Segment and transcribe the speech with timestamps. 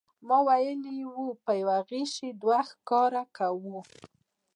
[0.27, 3.79] ما ویلي و په یوه غیشي دوه ښکاره کوو.